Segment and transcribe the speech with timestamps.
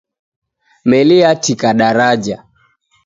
[0.89, 2.37] Meli yatika daraja